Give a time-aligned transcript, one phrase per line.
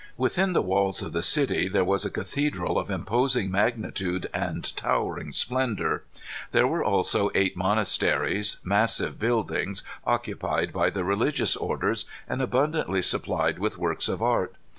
[0.17, 5.31] Within the walls of the city there was a cathedral of imposing magnitude and towering
[5.31, 6.03] splendor.
[6.51, 13.59] There were also eight monasteries, massive buildings, occupied by the religious orders, and abundantly supplied
[13.59, 14.55] with works of art.